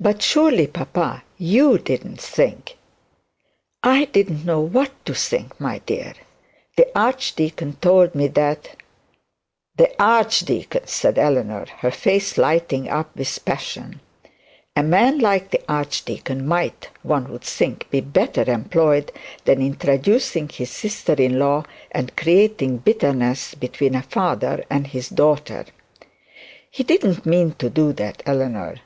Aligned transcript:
'But 0.00 0.20
surely, 0.20 0.66
papa, 0.66 1.22
you 1.38 1.78
didn't 1.78 2.20
think' 2.20 2.76
'I 3.84 4.06
didn't 4.06 4.44
know 4.44 4.58
what 4.60 4.90
to 5.04 5.14
think, 5.14 5.60
my 5.60 5.78
dear. 5.86 6.14
The 6.76 6.88
archdeacon 6.98 7.74
told 7.80 8.16
me 8.16 8.26
that' 8.26 8.74
'The 9.76 10.02
archdeacon!' 10.02 10.88
said 10.88 11.18
Eleanor, 11.18 11.66
her 11.82 11.92
face 11.92 12.36
lighting 12.36 12.88
up 12.88 13.14
with 13.14 13.44
passion. 13.44 14.00
'A 14.74 14.82
man 14.82 15.20
like 15.20 15.52
the 15.52 15.62
archdeacon 15.68 16.48
might, 16.48 16.88
one 17.04 17.30
would 17.30 17.44
think, 17.44 17.88
be 17.90 18.00
better 18.00 18.50
employed 18.50 19.12
than 19.44 19.62
in 19.62 19.76
traducing 19.76 20.48
his 20.48 20.70
sister 20.72 21.12
in 21.14 21.38
law, 21.38 21.64
and 21.92 22.16
creating 22.16 22.78
bitterness 22.78 23.54
between 23.54 23.94
a 23.94 24.02
father 24.02 24.64
and 24.68 24.88
his 24.88 25.08
daughter.' 25.10 25.66
'He 26.72 26.82
didn't 26.82 27.24
mean 27.24 27.52
to 27.52 27.68
that, 27.70 28.20
Eleanor.' 28.26 28.80